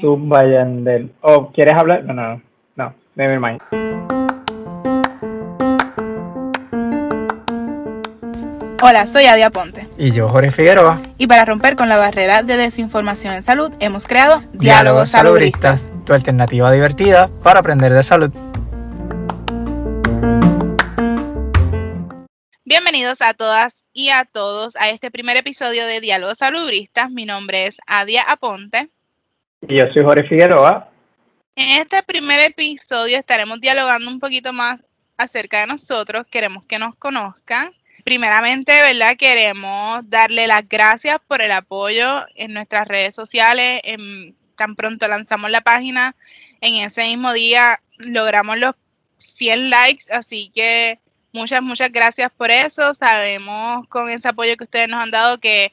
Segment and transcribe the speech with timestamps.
[0.00, 1.12] Zumba Yandel.
[1.20, 2.04] ¿O quieres hablar?
[2.04, 2.42] No, no,
[2.76, 3.60] no, never mind.
[8.84, 9.86] Hola, soy Adia Ponte.
[9.96, 11.00] Y yo, Jorge Figueroa.
[11.16, 15.80] Y para romper con la barrera de desinformación en salud, hemos creado Diálogos Diálogos Saludistas.
[15.82, 18.32] Saludistas, tu alternativa divertida para aprender de salud.
[22.64, 27.10] Bienvenidos a todas y a todos a este primer episodio de Diálogos Saludistas.
[27.10, 28.90] Mi nombre es Adia Aponte.
[29.68, 30.88] Y yo soy Jorge Figueroa.
[31.54, 34.84] En este primer episodio estaremos dialogando un poquito más
[35.16, 36.26] acerca de nosotros.
[36.30, 37.72] Queremos que nos conozcan.
[38.04, 39.16] Primeramente, ¿verdad?
[39.16, 43.80] Queremos darle las gracias por el apoyo en nuestras redes sociales.
[43.84, 46.14] En- tan pronto lanzamos la página,
[46.60, 48.74] en ese mismo día logramos los
[49.18, 50.98] 100 likes, así que
[51.32, 52.94] muchas, muchas gracias por eso.
[52.94, 55.72] Sabemos con ese apoyo que ustedes nos han dado que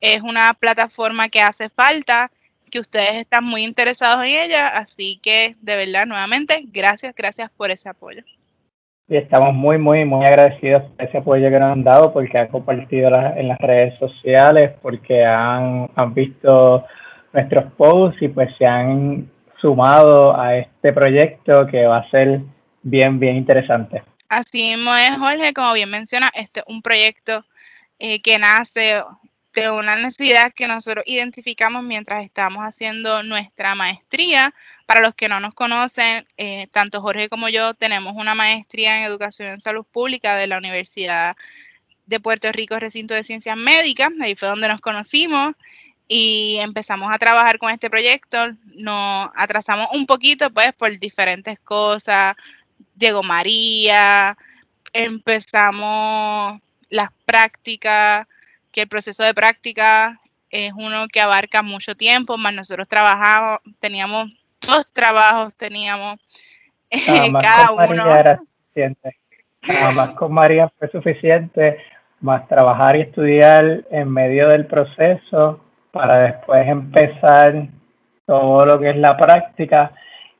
[0.00, 2.30] es una plataforma que hace falta,
[2.70, 7.70] que ustedes están muy interesados en ella, así que de verdad, nuevamente, gracias, gracias por
[7.70, 8.22] ese apoyo.
[9.08, 12.48] Y estamos muy, muy, muy agradecidos por ese apoyo que nos han dado, porque han
[12.48, 16.84] compartido la- en las redes sociales, porque han, han visto
[17.32, 19.28] nuestros posts y pues se han
[19.60, 22.40] sumado a este proyecto que va a ser
[22.82, 24.02] bien, bien interesante.
[24.28, 27.44] Así mismo es, Jorge, como bien menciona, este es un proyecto
[27.98, 29.02] eh, que nace
[29.52, 34.54] de una necesidad que nosotros identificamos mientras estamos haciendo nuestra maestría.
[34.86, 39.04] Para los que no nos conocen, eh, tanto Jorge como yo tenemos una maestría en
[39.04, 41.36] Educación en Salud Pública de la Universidad
[42.06, 44.10] de Puerto Rico, Recinto de Ciencias Médicas.
[44.20, 45.54] Ahí fue donde nos conocimos
[46.08, 48.38] y empezamos a trabajar con este proyecto.
[48.74, 52.34] Nos atrasamos un poquito, pues, por diferentes cosas.
[52.98, 54.36] Llegó María,
[54.92, 58.26] empezamos las prácticas,
[58.72, 64.30] que el proceso de práctica es uno que abarca mucho tiempo, más nosotros trabajamos, teníamos
[64.60, 66.16] dos trabajos, teníamos
[67.32, 68.14] más cada con María uno.
[68.14, 69.16] era suficiente.
[69.68, 71.78] Nada más con María fue suficiente,
[72.20, 75.60] más trabajar y estudiar en medio del proceso
[75.92, 77.68] para después empezar
[78.26, 79.92] todo lo que es la práctica.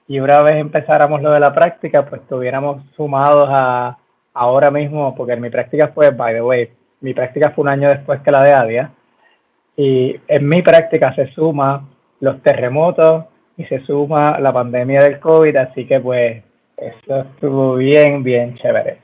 [0.09, 3.97] Y una vez empezáramos lo de la práctica, pues estuviéramos sumados a
[4.33, 8.21] ahora mismo, porque mi práctica fue, by the way, mi práctica fue un año después
[8.23, 8.93] que la de Adia.
[9.77, 11.89] Y en mi práctica se suma
[12.21, 13.25] los terremotos
[13.57, 16.43] y se suma la pandemia del COVID, así que pues
[16.77, 18.99] eso estuvo bien, bien chévere.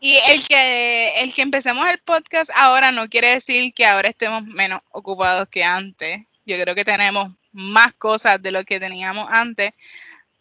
[0.00, 4.44] Y el que, el que empecemos el podcast ahora no quiere decir que ahora estemos
[4.44, 6.20] menos ocupados que antes.
[6.46, 9.72] Yo creo que tenemos más cosas de lo que teníamos antes,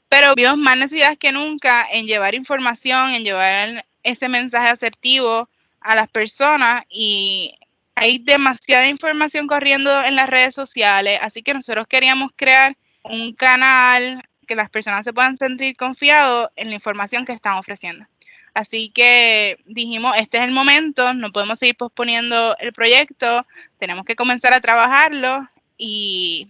[0.08, 5.50] pero vimos más necesidad que nunca en llevar información, en llevar ese mensaje asertivo
[5.82, 7.54] a las personas y
[7.96, 14.24] hay demasiada información corriendo en las redes sociales, así que nosotros queríamos crear un canal
[14.48, 18.06] que las personas se puedan sentir confiados en la información que están ofreciendo.
[18.54, 23.46] Así que dijimos, este es el momento, no podemos seguir posponiendo el proyecto,
[23.78, 25.48] tenemos que comenzar a trabajarlo
[25.78, 26.50] y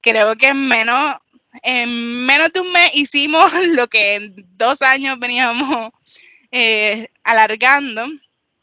[0.00, 1.16] creo que en menos,
[1.62, 5.92] en menos de un mes hicimos lo que en dos años veníamos
[6.50, 8.06] eh, alargando.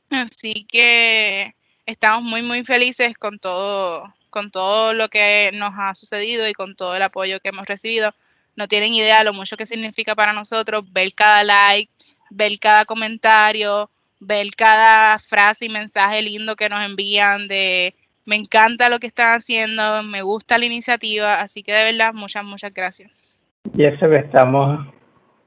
[0.10, 1.54] Así que
[1.86, 6.76] estamos muy, muy felices con todo, con todo lo que nos ha sucedido y con
[6.76, 8.12] todo el apoyo que hemos recibido.
[8.56, 11.92] No tienen idea lo mucho que significa para nosotros ver cada like,
[12.30, 13.90] ver cada comentario,
[14.20, 17.96] ver cada frase y mensaje lindo que nos envían de
[18.26, 22.44] me encanta lo que están haciendo, me gusta la iniciativa, así que de verdad muchas,
[22.44, 23.44] muchas gracias.
[23.76, 24.88] Y eso que estamos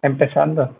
[0.02, 0.76] empezando.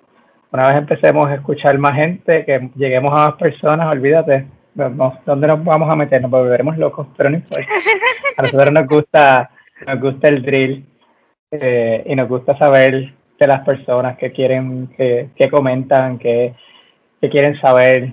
[0.52, 5.64] Una vez empecemos a escuchar más gente, que lleguemos a más personas, olvídate, ¿dónde nos
[5.64, 6.20] vamos a meter?
[6.20, 7.72] Nos volveremos locos, pero no importa.
[8.36, 9.50] A nosotros nos gusta,
[9.86, 10.86] nos gusta el drill
[11.52, 16.54] eh, y nos gusta saber de las personas que quieren, que, que comentan, que,
[17.18, 18.12] que quieren saber.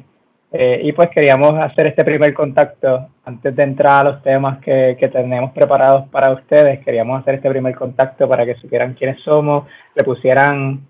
[0.53, 4.95] Eh, y pues queríamos hacer este primer contacto antes de entrar a los temas que,
[4.97, 6.79] que tenemos preparados para ustedes.
[6.85, 10.87] Queríamos hacer este primer contacto para que supieran quiénes somos, le pusieran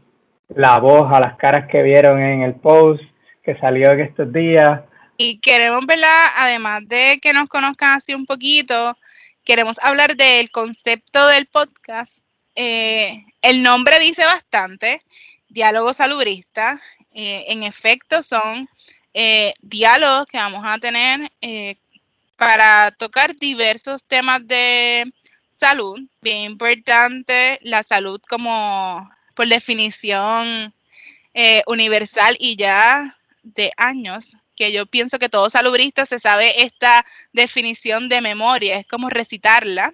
[0.49, 3.01] la voz a las caras que vieron en el post
[3.43, 4.81] que salió en estos días.
[5.17, 6.27] Y queremos, ¿verdad?
[6.37, 8.97] Además de que nos conozcan así un poquito,
[9.43, 12.19] queremos hablar del concepto del podcast.
[12.55, 15.01] Eh, el nombre dice bastante,
[15.49, 16.79] diálogo salubrista.
[17.13, 18.69] Eh, en efecto, son
[19.13, 21.31] eh, diálogos que vamos a tener
[22.37, 25.11] para tocar diversos temas de
[25.55, 25.99] salud.
[26.21, 30.73] Bien importante, la salud como por definición
[31.33, 37.05] eh, universal y ya de años, que yo pienso que todo salubrista se sabe esta
[37.31, 39.93] definición de memoria, es como recitarla.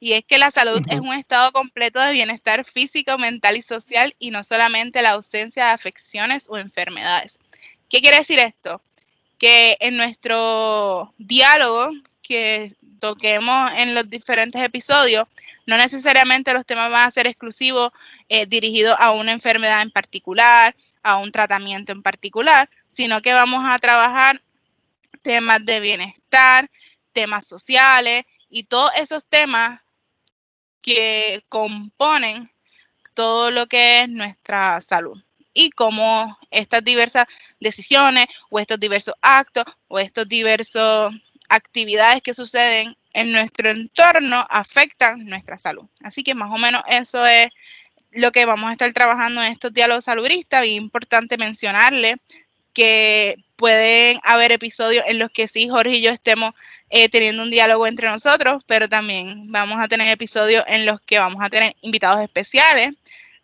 [0.00, 4.16] y es que la salud es un estado completo de bienestar físico, mental y social
[4.18, 7.38] y no solamente la ausencia de afecciones o enfermedades.
[7.88, 8.82] ¿Qué quiere decir esto?
[9.38, 11.92] Que en nuestro diálogo
[12.22, 15.28] que toquemos en los diferentes episodios,
[15.70, 17.92] no necesariamente los temas van a ser exclusivos
[18.28, 23.64] eh, dirigidos a una enfermedad en particular, a un tratamiento en particular, sino que vamos
[23.64, 24.42] a trabajar
[25.22, 26.68] temas de bienestar,
[27.12, 29.80] temas sociales y todos esos temas
[30.82, 32.50] que componen
[33.14, 35.22] todo lo que es nuestra salud.
[35.54, 37.26] Y cómo estas diversas
[37.60, 41.14] decisiones o estos diversos actos o estos diversos
[41.50, 45.84] actividades que suceden en nuestro entorno afectan nuestra salud.
[46.02, 47.48] Así que más o menos eso es
[48.12, 50.62] lo que vamos a estar trabajando en estos diálogos saludistas.
[50.62, 52.16] Bien importante mencionarle
[52.72, 56.54] que pueden haber episodios en los que sí, Jorge y yo estemos
[56.88, 61.18] eh, teniendo un diálogo entre nosotros, pero también vamos a tener episodios en los que
[61.18, 62.92] vamos a tener invitados especiales,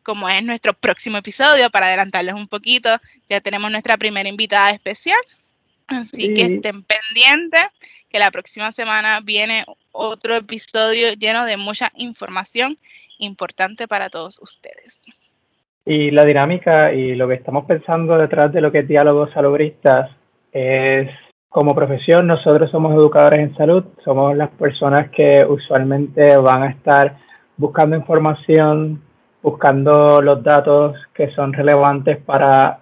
[0.03, 2.97] como es nuestro próximo episodio, para adelantarles un poquito,
[3.29, 5.19] ya tenemos nuestra primera invitada especial.
[5.88, 7.69] Así que estén pendientes
[8.09, 12.79] que la próxima semana viene otro episodio lleno de mucha información
[13.19, 15.05] importante para todos ustedes.
[15.85, 20.11] Y la dinámica y lo que estamos pensando detrás de lo que es diálogos salubristas
[20.50, 21.09] es,
[21.49, 27.17] como profesión, nosotros somos educadores en salud, somos las personas que usualmente van a estar
[27.56, 29.00] buscando información,
[29.43, 32.81] buscando los datos que son relevantes para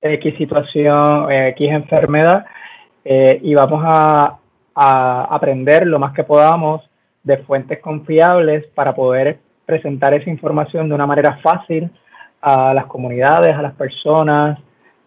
[0.00, 2.46] X situación, X enfermedad,
[3.04, 4.38] eh, y vamos a,
[4.74, 6.82] a aprender lo más que podamos
[7.22, 11.90] de fuentes confiables para poder presentar esa información de una manera fácil
[12.40, 14.58] a las comunidades, a las personas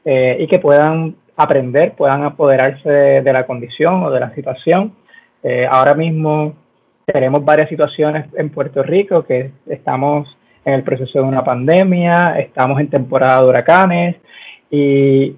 [0.06, 4.94] eh, y que puedan aprender, puedan apoderarse de, la condición o de la situación.
[5.42, 6.54] Eh, ahora mismo
[7.06, 10.28] tenemos varias situaciones en Puerto Rico que estamos
[10.64, 14.16] en el proceso de una pandemia, estamos en temporada de huracanes
[14.76, 15.36] y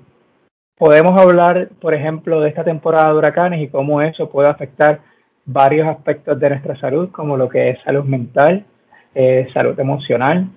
[0.78, 5.02] podemos hablar, por ejemplo, de esta temporada de huracanes y cómo eso puede afectar
[5.46, 8.64] varios aspectos de nuestra salud, como lo que es salud mental,
[9.14, 10.48] eh, salud emocional,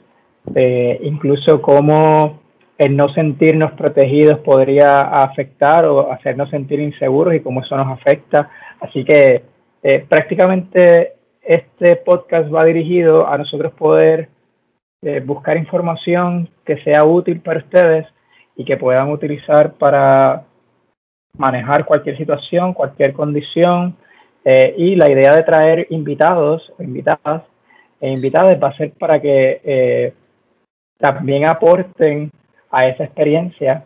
[0.54, 2.38] eh, incluso cómo
[2.78, 8.48] el no sentirnos protegidos podría afectar o hacernos sentir inseguros y cómo eso nos afecta.
[8.78, 9.42] Así que
[9.82, 14.28] eh, prácticamente este podcast va dirigido a nosotros poder
[15.24, 18.06] buscar información que sea útil para ustedes
[18.58, 20.44] y que puedan utilizar para
[21.38, 23.96] manejar cualquier situación, cualquier condición.
[24.76, 27.42] y la idea de traer invitados o invitadas
[28.00, 30.12] e invitados va a ser para que eh,
[30.98, 32.30] también aporten
[32.70, 33.84] a esa experiencia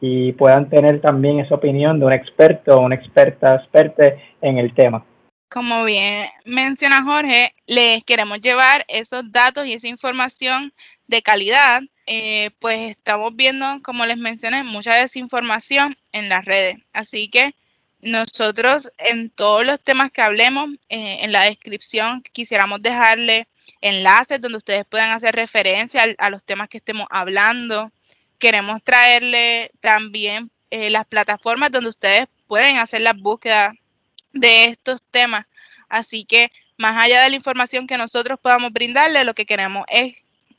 [0.00, 4.74] y puedan tener también esa opinión de un experto o una experta, experte en el
[4.74, 5.04] tema.
[5.48, 10.74] Como bien menciona Jorge, les queremos llevar esos datos y esa información
[11.06, 16.76] de calidad, eh, pues estamos viendo, como les mencioné, mucha desinformación en las redes.
[16.92, 17.54] Así que
[18.00, 23.48] nosotros en todos los temas que hablemos, eh, en la descripción quisiéramos dejarle
[23.80, 27.92] enlaces donde ustedes puedan hacer referencia a, los temas que estemos hablando.
[28.38, 33.74] Queremos traerle también eh, las plataformas donde ustedes pueden hacer las búsquedas
[34.40, 35.46] de estos temas.
[35.88, 40.14] Así que más allá de la información que nosotros podamos brindarle, lo que queremos es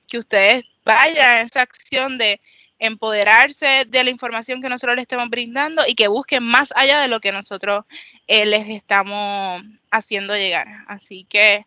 [0.07, 2.39] que ustedes vayan a esa acción de
[2.79, 7.07] empoderarse de la información que nosotros les estemos brindando y que busquen más allá de
[7.07, 7.85] lo que nosotros
[8.27, 10.67] eh, les estamos haciendo llegar.
[10.87, 11.65] Así que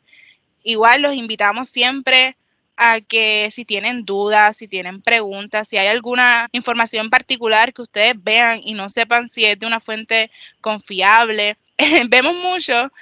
[0.62, 2.37] igual los invitamos siempre
[2.76, 8.14] a que si tienen dudas, si tienen preguntas, si hay alguna información particular que ustedes
[8.16, 10.30] vean y no sepan si es de una fuente
[10.62, 11.58] confiable.
[12.08, 12.92] Vemos mucho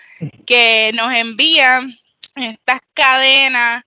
[0.47, 1.95] que nos envían
[2.37, 3.85] estas cadenas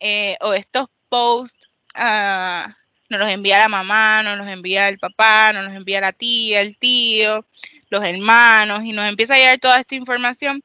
[0.00, 2.68] eh, o estos posts uh,
[3.12, 6.62] nos los envía la mamá, nos los envía el papá, nos los envía la tía,
[6.62, 7.46] el tío,
[7.90, 10.62] los hermanos, y nos empieza a llegar toda esta información.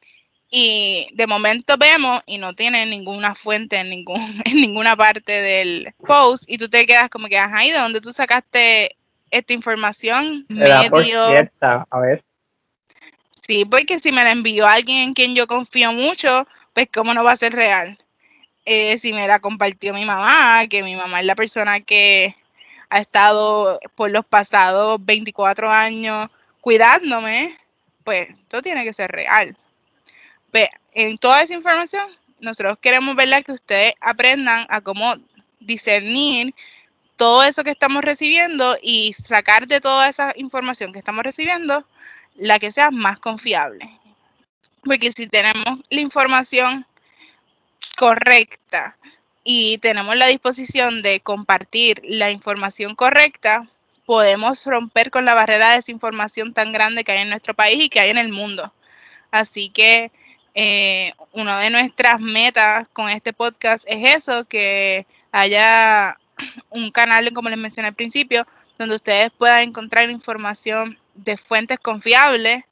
[0.50, 5.94] Y de momento vemos y no tiene ninguna fuente en, ningún, en ninguna parte del
[6.08, 8.96] post, y tú te quedas como que, ajá, ¿y de dónde tú sacaste
[9.30, 10.46] esta información?
[10.48, 10.74] Medio...
[11.92, 12.24] a ver.
[13.48, 17.24] Sí, porque si me la envió alguien en quien yo confío mucho, pues cómo no
[17.24, 17.98] va a ser real.
[18.66, 22.36] Eh, si me la compartió mi mamá, que mi mamá es la persona que
[22.90, 26.30] ha estado por los pasados 24 años
[26.62, 27.56] cuidándome,
[28.04, 29.56] pues todo tiene que ser real.
[30.94, 35.14] En toda esa información, nosotros queremos verla que ustedes aprendan a cómo
[35.60, 36.56] discernir
[37.16, 41.86] todo eso que estamos recibiendo y sacar de toda esa información que estamos recibiendo
[42.38, 43.90] la que sea más confiable.
[44.84, 46.86] Porque si tenemos la información
[47.98, 48.98] correcta
[49.44, 53.68] y tenemos la disposición de compartir la información correcta,
[54.06, 57.90] podemos romper con la barrera de desinformación tan grande que hay en nuestro país y
[57.90, 58.74] que hay en el mundo.
[59.32, 60.12] Así que
[60.54, 66.18] eh, una de nuestras metas con este podcast es eso, que haya
[66.70, 72.64] un canal, como les mencioné al principio, donde ustedes puedan encontrar información de fuentes confiables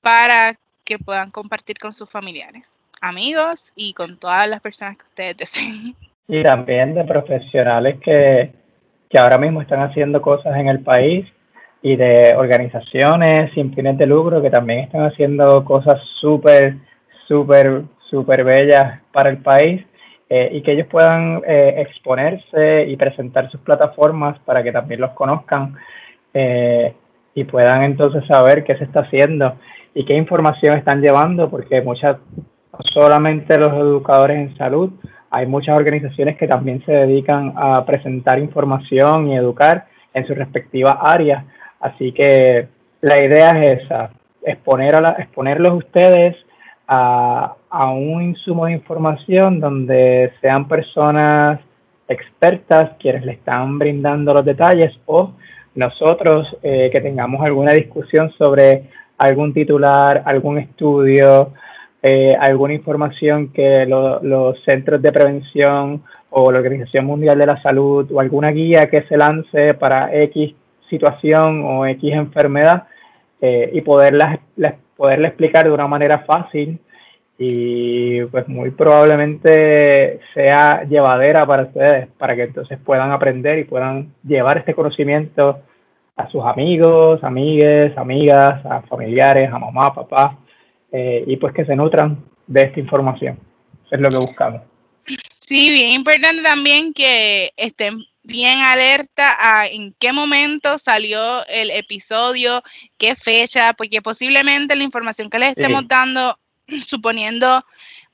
[0.00, 5.36] para que puedan compartir con sus familiares, amigos y con todas las personas que ustedes
[5.36, 5.94] deseen.
[6.28, 8.50] Y también de profesionales que,
[9.10, 11.26] que ahora mismo están haciendo cosas en el país
[11.82, 16.76] y de organizaciones sin fines de lucro que también están haciendo cosas súper,
[17.28, 19.84] súper, súper bellas para el país
[20.30, 25.10] eh, y que ellos puedan eh, exponerse y presentar sus plataformas para que también los
[25.10, 25.76] conozcan
[26.32, 26.94] eh,
[27.34, 29.56] y puedan entonces saber qué se está haciendo
[29.94, 32.18] y qué información están llevando, porque muchas,
[32.92, 34.92] solamente los educadores en salud,
[35.30, 40.96] hay muchas organizaciones que también se dedican a presentar información y educar en sus respectivas
[41.00, 41.44] áreas.
[41.80, 42.68] Así que
[43.00, 44.10] la idea es esa,
[44.42, 46.36] exponer a exponerlos ustedes
[46.86, 51.58] a, a un insumo de información donde sean personas
[52.06, 55.32] expertas quienes le están brindando los detalles o
[55.74, 58.84] nosotros eh, que tengamos alguna discusión sobre
[59.18, 61.52] algún titular, algún estudio,
[62.02, 68.10] eh, alguna información que los centros de prevención o la Organización Mundial de la Salud
[68.12, 70.54] o alguna guía que se lance para X
[70.90, 72.84] situación o X enfermedad
[73.40, 74.38] eh, y poderla,
[74.96, 76.78] poderle explicar de una manera fácil
[77.38, 84.14] y pues muy probablemente sea llevadera para ustedes, para que entonces puedan aprender y puedan
[84.22, 85.60] llevar este conocimiento
[86.16, 90.38] a sus amigos, amigues, amigas, a familiares, a mamá, papá,
[90.92, 93.38] eh, y pues que se nutran de esta información.
[93.84, 94.62] Eso es lo que buscamos.
[95.40, 102.62] Sí, bien importante también que estén bien alerta a en qué momento salió el episodio,
[102.96, 106.38] qué fecha, porque posiblemente la información que les estemos dando
[106.84, 107.60] suponiendo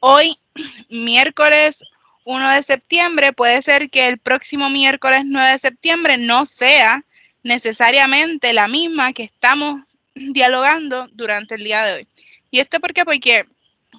[0.00, 0.38] hoy,
[0.90, 1.82] miércoles
[2.24, 7.02] 1 de septiembre, puede ser que el próximo miércoles 9 de septiembre no sea
[7.42, 9.82] necesariamente la misma que estamos
[10.14, 12.08] dialogando durante el día de hoy.
[12.50, 13.04] ¿Y esto por qué?
[13.04, 13.44] Porque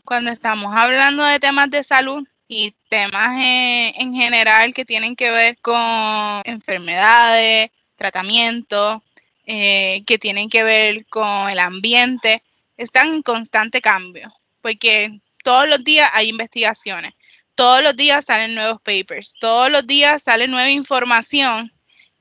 [0.03, 5.57] cuando estamos hablando de temas de salud y temas en, general que tienen que ver
[5.61, 9.01] con enfermedades, tratamientos,
[9.45, 12.43] eh, que tienen que ver con el ambiente,
[12.75, 17.13] están en constante cambio porque todos los días hay investigaciones,
[17.55, 21.71] todos los días salen nuevos papers, todos los días sale nueva información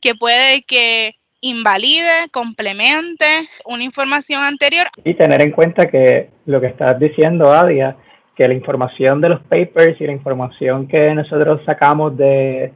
[0.00, 3.24] que puede que invalide, complemente
[3.64, 4.86] una información anterior.
[5.04, 7.96] Y tener en cuenta que lo que estás diciendo, Adia,
[8.36, 12.72] que la información de los papers y la información que nosotros sacamos de,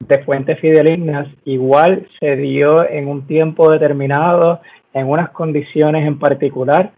[0.00, 4.60] de fuentes fidelignas igual se dio en un tiempo determinado,
[4.94, 6.92] en unas condiciones en particular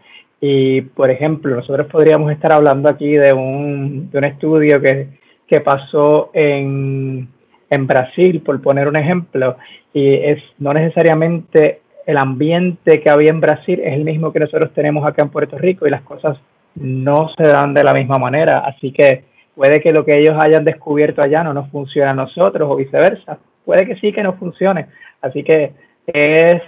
[0.47, 5.07] y, por ejemplo, nosotros podríamos estar hablando aquí de un, de un estudio que,
[5.47, 7.27] que pasó en,
[7.67, 9.57] en Brasil, por poner un ejemplo,
[9.91, 14.71] y es no necesariamente el ambiente que había en Brasil es el mismo que nosotros
[14.75, 16.37] tenemos acá en Puerto Rico y las cosas
[16.75, 18.59] no se dan de la misma manera.
[18.59, 19.23] Así que
[19.55, 23.39] puede que lo que ellos hayan descubierto allá no nos funcione a nosotros o viceversa.
[23.65, 24.85] Puede que sí que no funcione.
[25.23, 25.71] Así que
[26.05, 26.61] es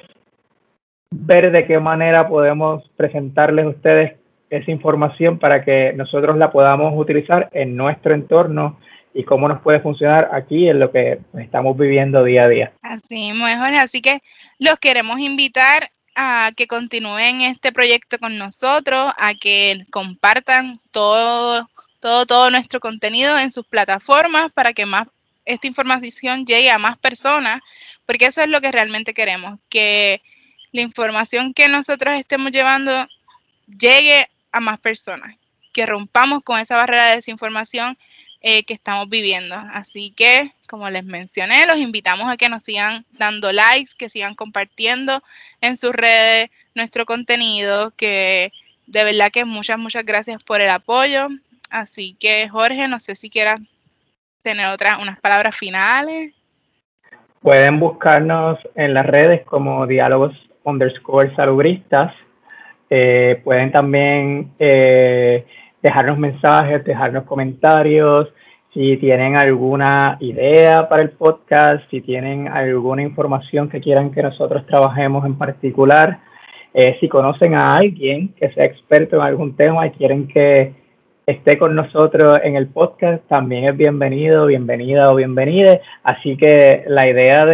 [1.12, 4.14] ver de qué manera podemos presentarles a ustedes
[4.50, 8.80] esa información para que nosotros la podamos utilizar en nuestro entorno
[9.14, 12.74] y cómo nos puede funcionar aquí en lo que estamos viviendo día a día.
[12.82, 14.20] Así mejor, así que
[14.60, 21.68] los queremos invitar a que continúen este proyecto con nosotros, a que compartan todo,
[22.00, 25.08] todo, todo nuestro contenido en sus plataformas para que más
[25.46, 27.62] esta información llegue a más personas,
[28.06, 30.22] porque eso es lo que realmente queremos, que
[30.78, 32.92] la información que nosotros estemos llevando
[33.66, 35.36] llegue a más personas,
[35.74, 37.98] que rompamos con esa barrera de desinformación
[38.42, 39.56] eh, que estamos viviendo.
[39.56, 44.36] Así que, como les mencioné, los invitamos a que nos sigan dando likes, que sigan
[44.36, 45.24] compartiendo
[45.62, 48.52] en sus redes nuestro contenido, que
[48.86, 51.28] de verdad que muchas, muchas gracias por el apoyo.
[51.72, 53.60] Así que, Jorge, no sé si quieras
[54.44, 56.36] tener otras, unas palabras finales.
[57.42, 62.14] Pueden buscarnos en las redes como Diálogos underscore salubristas.
[62.90, 65.46] Eh, pueden también eh,
[65.82, 68.28] dejarnos mensajes, dejarnos comentarios,
[68.74, 74.66] si tienen alguna idea para el podcast, si tienen alguna información que quieran que nosotros
[74.68, 76.20] trabajemos en particular,
[76.74, 80.74] eh, si conocen a alguien que sea experto en algún tema y quieren que,
[81.28, 85.78] esté con nosotros en el podcast, también es bienvenido, bienvenida o bienvenida.
[86.02, 87.46] Así que la idea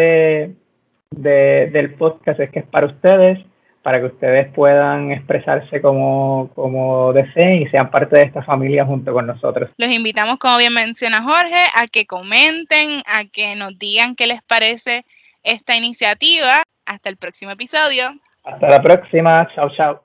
[1.21, 3.39] de, del podcast es que es para ustedes,
[3.81, 9.13] para que ustedes puedan expresarse como, como deseen y sean parte de esta familia junto
[9.13, 9.69] con nosotros.
[9.77, 14.41] Los invitamos, como bien menciona Jorge, a que comenten, a que nos digan qué les
[14.43, 15.03] parece
[15.43, 16.63] esta iniciativa.
[16.85, 18.05] Hasta el próximo episodio.
[18.43, 19.47] Hasta la próxima.
[19.55, 20.02] Chao, chao.